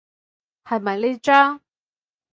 [0.65, 1.61] 係咪呢張？